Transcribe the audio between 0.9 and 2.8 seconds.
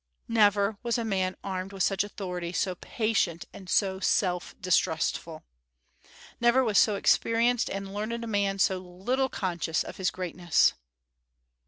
a man armed with such authority so